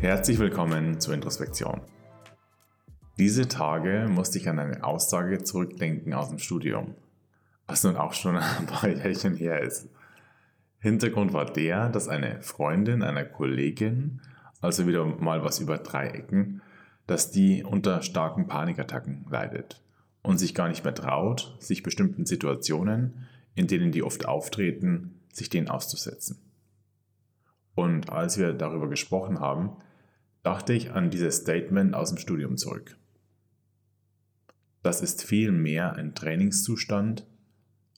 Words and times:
Herzlich 0.00 0.38
willkommen 0.40 0.98
zur 0.98 1.14
Introspektion. 1.14 1.82
Diese 3.18 3.46
Tage 3.46 4.08
musste 4.10 4.38
ich 4.38 4.48
an 4.48 4.58
eine 4.58 4.82
Aussage 4.82 5.44
zurückdenken 5.44 6.14
aus 6.14 6.30
dem 6.30 6.40
Studium, 6.40 6.96
was 7.68 7.84
nun 7.84 7.96
auch 7.96 8.12
schon 8.12 8.36
ein 8.58 8.66
paar 8.66 8.88
Jährchen 8.88 9.36
her 9.36 9.60
ist. 9.60 9.88
Hintergrund 10.80 11.32
war 11.32 11.44
der, 11.44 11.90
dass 11.90 12.08
eine 12.08 12.42
Freundin 12.42 13.04
einer 13.04 13.24
Kollegin, 13.24 14.20
also 14.60 14.88
wieder 14.88 15.04
mal 15.04 15.44
was 15.44 15.60
über 15.60 15.78
drei 15.78 16.08
Ecken, 16.08 16.60
dass 17.06 17.30
die 17.30 17.62
unter 17.62 18.02
starken 18.02 18.46
Panikattacken 18.46 19.26
leidet 19.28 19.82
und 20.22 20.38
sich 20.38 20.54
gar 20.54 20.68
nicht 20.68 20.84
mehr 20.84 20.94
traut, 20.94 21.56
sich 21.60 21.82
bestimmten 21.82 22.26
Situationen, 22.26 23.26
in 23.54 23.66
denen 23.66 23.92
die 23.92 24.02
oft 24.02 24.26
auftreten, 24.26 25.20
sich 25.32 25.50
denen 25.50 25.68
auszusetzen. 25.68 26.38
Und 27.74 28.10
als 28.10 28.38
wir 28.38 28.52
darüber 28.52 28.88
gesprochen 28.88 29.40
haben, 29.40 29.76
dachte 30.42 30.72
ich 30.72 30.92
an 30.92 31.10
dieses 31.10 31.38
Statement 31.38 31.94
aus 31.94 32.10
dem 32.10 32.18
Studium 32.18 32.56
zurück. 32.56 32.96
Das 34.82 35.00
ist 35.00 35.24
viel 35.24 35.50
mehr 35.50 35.94
ein 35.94 36.14
Trainingszustand 36.14 37.26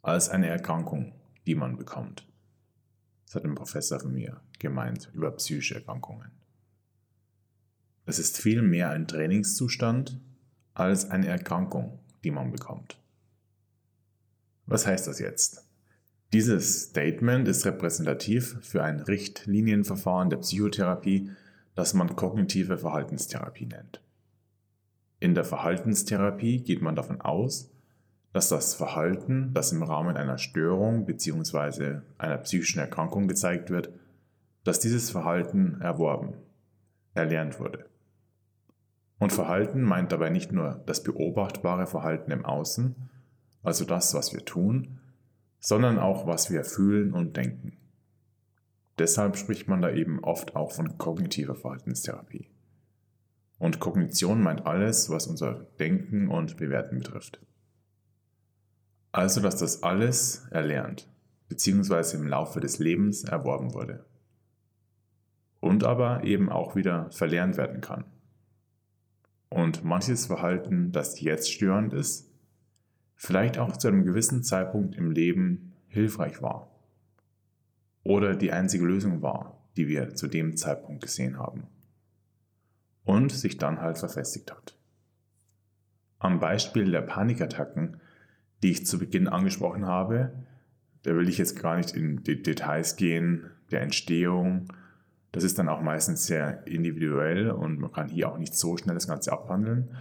als 0.03 0.29
eine 0.29 0.47
Erkrankung, 0.47 1.13
die 1.47 1.57
man 1.57 1.77
bekommt. 1.77 2.27
Das 3.27 3.35
hat 3.35 3.45
ein 3.45 3.57
Professor 3.57 3.99
von 3.99 4.13
mir 4.13 4.41
gemeint 4.59 5.11
über 5.13 5.33
psychische 5.33 5.75
Erkrankungen. 5.75 6.31
Es 8.09 8.21
ist 8.21 8.41
viel 8.41 8.63
mehr 8.63 8.91
ein 8.91 9.09
Trainingszustand 9.09 10.21
als 10.75 11.11
eine 11.11 11.27
Erkrankung, 11.27 11.99
die 12.23 12.31
man 12.31 12.53
bekommt. 12.53 12.97
Was 14.67 14.87
heißt 14.87 15.09
das 15.09 15.19
jetzt? 15.19 15.67
Dieses 16.33 16.85
Statement 16.85 17.49
ist 17.49 17.67
repräsentativ 17.67 18.59
für 18.61 18.85
ein 18.85 19.01
Richtlinienverfahren 19.01 20.31
der 20.31 20.39
Psychotherapie, 20.39 21.31
das 21.75 21.95
man 21.95 22.15
kognitive 22.15 22.79
Verhaltenstherapie 22.79 23.67
nennt. 23.67 24.01
In 25.19 25.35
der 25.35 25.45
Verhaltenstherapie 25.45 26.63
geht 26.63 26.83
man 26.83 26.95
davon 26.95 27.21
aus, 27.21 27.71
dass 28.33 28.49
das 28.49 28.75
Verhalten, 28.75 29.53
das 29.53 29.73
im 29.73 29.83
Rahmen 29.83 30.17
einer 30.17 30.39
Störung 30.39 31.07
bzw. 31.07 32.03
einer 32.19 32.39
psychischen 32.39 32.79
Erkrankung 32.79 33.27
gezeigt 33.27 33.71
wird, 33.71 33.91
dass 34.63 34.79
dieses 34.79 35.11
Verhalten 35.11 35.81
erworben, 35.81 36.35
erlernt 37.15 37.59
wurde. 37.59 37.87
Und 39.19 39.33
Verhalten 39.33 39.83
meint 39.83 40.13
dabei 40.13 40.31
nicht 40.31 40.53
nur 40.53 40.83
das 40.87 41.03
beobachtbare 41.03 41.87
Verhalten 41.87 42.31
im 42.31 42.45
Außen, 42.45 42.95
also 43.63 43.85
das, 43.85 44.15
was 44.15 44.33
wir 44.33 44.45
tun, 44.45 44.99
sondern 45.59 45.99
auch, 45.99 46.27
was 46.27 46.51
wir 46.51 46.65
fühlen 46.65 47.13
und 47.13 47.37
denken. 47.37 47.77
Deshalb 48.99 49.37
spricht 49.37 49.69
man 49.69 49.83
da 49.83 49.91
eben 49.91 50.23
oft 50.23 50.55
auch 50.57 50.73
von 50.73 50.99
kognitiver 50.99 51.55
Verhaltenstherapie. 51.55 52.49
Und 53.59 53.81
Kognition 53.81 54.43
meint 54.43 54.67
alles, 54.67 55.11
was 55.11 55.27
unser 55.27 55.67
Denken 55.79 56.29
und 56.29 56.57
Bewerten 56.57 56.99
betrifft. 56.99 57.41
Also, 59.13 59.41
dass 59.41 59.57
das 59.57 59.83
alles 59.83 60.47
erlernt, 60.51 61.09
beziehungsweise 61.49 62.19
im 62.19 62.27
Laufe 62.27 62.61
des 62.61 62.79
Lebens 62.79 63.25
erworben 63.25 63.73
wurde. 63.73 64.05
Und 65.61 65.85
aber 65.85 66.25
eben 66.25 66.51
auch 66.51 66.77
wieder 66.77 67.11
verlernt 67.11 67.57
werden 67.57 67.81
kann. 67.81 68.05
Und 69.49 69.85
manches 69.85 70.27
Verhalten, 70.27 70.93
das 70.93 71.21
jetzt 71.21 71.51
störend 71.53 71.93
ist, 71.93 72.31
vielleicht 73.15 73.59
auch 73.59 73.77
zu 73.77 73.89
einem 73.89 74.05
gewissen 74.05 74.43
Zeitpunkt 74.43 74.97
im 74.97 75.11
Leben 75.11 75.73
hilfreich 75.89 76.43
war. 76.43 76.71
Oder 78.03 78.37
die 78.37 78.53
einzige 78.53 78.85
Lösung 78.85 79.23
war, 79.23 79.59
die 79.77 79.89
wir 79.89 80.15
zu 80.15 80.29
dem 80.29 80.57
Zeitpunkt 80.57 81.03
gesehen 81.03 81.39
haben 81.39 81.67
und 83.05 83.33
sich 83.33 83.57
dann 83.57 83.81
halt 83.81 83.99
verfestigt 83.99 84.53
hat. 84.53 84.77
Am 86.19 86.41
Beispiel 86.41 86.91
der 86.91 87.03
Panikattacken, 87.03 88.01
die 88.63 88.73
ich 88.73 88.87
zu 88.87 88.99
Beginn 88.99 89.29
angesprochen 89.29 89.87
habe, 89.87 90.33
da 91.03 91.15
will 91.15 91.29
ich 91.29 91.39
jetzt 91.39 91.61
gar 91.61 91.77
nicht 91.77 91.93
in 91.93 92.23
die 92.25 92.43
Details 92.43 92.97
gehen, 92.97 93.51
der 93.71 93.83
Entstehung. 93.83 94.73
Das 95.37 95.45
ist 95.45 95.59
dann 95.59 95.69
auch 95.69 95.83
meistens 95.83 96.25
sehr 96.25 96.67
individuell 96.67 97.51
und 97.51 97.79
man 97.79 97.93
kann 97.93 98.09
hier 98.09 98.31
auch 98.31 98.39
nicht 98.39 98.55
so 98.55 98.79
schnell 98.79 98.95
das 98.95 99.07
Ganze 99.07 99.35
abhandeln. 99.35 99.95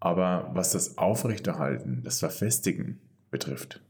Aber 0.00 0.50
was 0.52 0.72
das 0.72 0.98
Aufrechterhalten, 0.98 2.02
das 2.04 2.18
Verfestigen 2.18 3.00
betrifft, 3.30 3.82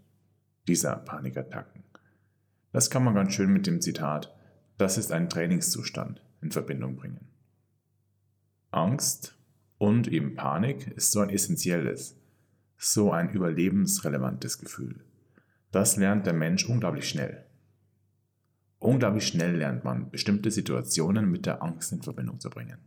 dieser 0.69 0.95
Panikattacken, 0.95 1.83
das 2.71 2.89
kann 2.89 3.03
man 3.03 3.17
ganz 3.17 3.33
schön 3.33 3.53
mit 3.53 3.67
dem 3.67 3.81
Zitat, 3.81 4.33
das 4.79 4.97
ist 4.97 5.11
ein 5.11 5.29
Trainingszustand 5.29 6.23
in 6.41 6.53
Verbindung 6.53 6.95
bringen. 6.95 7.27
Angst 8.71 9.37
und 9.79 10.07
eben 10.07 10.37
Panik 10.37 10.87
ist 10.87 11.11
so 11.11 11.19
ein 11.19 11.31
essentielles, 11.31 12.17
so 12.79 13.11
ein 13.11 13.31
überlebensrelevantes 13.31 14.61
Gefühl. 14.61 15.01
Das 15.73 15.97
lernt 15.97 16.27
der 16.27 16.33
Mensch 16.33 16.65
unglaublich 16.69 17.09
schnell. 17.09 17.45
Unglaublich 18.82 19.28
schnell 19.28 19.54
lernt 19.59 19.84
man, 19.84 20.10
bestimmte 20.10 20.50
Situationen 20.50 21.31
mit 21.31 21.47
der 21.47 21.62
Angst 21.62 21.93
in 21.93 22.03
Verbindung 22.03 22.41
zu 22.41 22.50
bringen, 22.50 22.78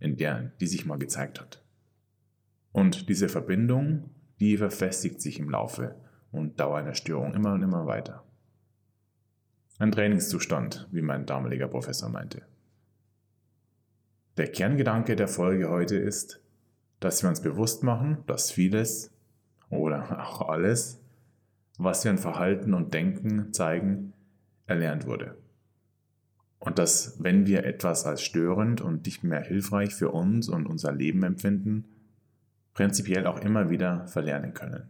in 0.00 0.16
der 0.16 0.52
die 0.60 0.66
sich 0.66 0.86
mal 0.86 0.98
gezeigt 0.98 1.38
hat. 1.42 1.62
Und 2.72 3.10
diese 3.10 3.28
Verbindung, 3.28 4.08
die 4.40 4.56
verfestigt 4.56 5.20
sich 5.20 5.38
im 5.38 5.50
Laufe 5.50 5.94
und 6.32 6.58
Dauer 6.58 6.78
einer 6.78 6.94
Störung 6.94 7.34
immer 7.34 7.52
und 7.52 7.62
immer 7.62 7.86
weiter. 7.86 8.24
Ein 9.78 9.92
Trainingszustand, 9.92 10.88
wie 10.90 11.02
mein 11.02 11.26
damaliger 11.26 11.68
Professor 11.68 12.08
meinte. 12.08 12.40
Der 14.38 14.50
Kerngedanke 14.50 15.16
der 15.16 15.28
Folge 15.28 15.68
heute 15.68 15.96
ist, 15.96 16.40
dass 17.00 17.22
wir 17.22 17.28
uns 17.28 17.42
bewusst 17.42 17.82
machen, 17.82 18.24
dass 18.26 18.50
vieles 18.50 19.12
oder 19.68 20.26
auch 20.26 20.48
alles, 20.48 20.98
was 21.76 22.04
wir 22.04 22.10
in 22.10 22.18
Verhalten 22.18 22.72
und 22.72 22.94
Denken 22.94 23.52
zeigen, 23.52 24.14
erlernt 24.66 25.06
wurde. 25.06 25.36
Und 26.58 26.78
dass, 26.78 27.22
wenn 27.22 27.46
wir 27.46 27.64
etwas 27.64 28.06
als 28.06 28.22
störend 28.22 28.80
und 28.80 29.04
nicht 29.04 29.22
mehr 29.22 29.42
hilfreich 29.42 29.94
für 29.94 30.10
uns 30.10 30.48
und 30.48 30.66
unser 30.66 30.92
Leben 30.92 31.22
empfinden, 31.22 31.84
prinzipiell 32.72 33.26
auch 33.26 33.40
immer 33.40 33.70
wieder 33.70 34.06
verlernen 34.06 34.54
können. 34.54 34.88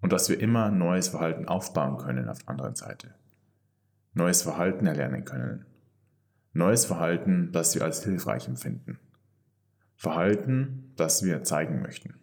Und 0.00 0.12
dass 0.12 0.28
wir 0.28 0.40
immer 0.40 0.70
neues 0.70 1.08
Verhalten 1.08 1.46
aufbauen 1.46 1.96
können 1.96 2.28
auf 2.28 2.40
der 2.40 2.50
anderen 2.50 2.74
Seite. 2.74 3.14
Neues 4.12 4.42
Verhalten 4.42 4.86
erlernen 4.86 5.24
können 5.24 5.64
Neues 6.56 6.84
Verhalten, 6.84 7.50
das 7.50 7.74
wir 7.74 7.82
als 7.82 8.04
hilfreich 8.04 8.46
empfinden. 8.46 9.00
Verhalten, 9.96 10.92
das 10.94 11.24
wir 11.24 11.42
zeigen 11.42 11.82
möchten. 11.82 12.14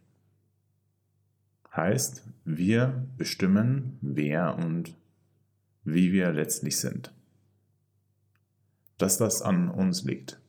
Heißt, 1.75 2.25
wir 2.45 3.09
bestimmen, 3.17 3.97
wer 4.01 4.55
und 4.55 4.95
wie 5.83 6.11
wir 6.11 6.31
letztlich 6.31 6.79
sind. 6.79 7.13
Dass 8.97 9.17
das 9.17 9.41
an 9.41 9.69
uns 9.69 10.03
liegt. 10.03 10.39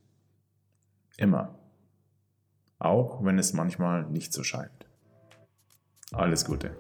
Immer. 1.17 1.59
Auch 2.79 3.25
wenn 3.25 3.39
es 3.39 3.53
manchmal 3.53 4.05
nicht 4.11 4.33
so 4.33 4.43
scheint. 4.43 4.87
Alles 6.13 6.45
Gute. 6.45 6.77